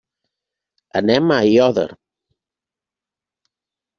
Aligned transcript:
Anem 1.01 1.33
a 1.35 1.37
Aiòder. 1.41 1.85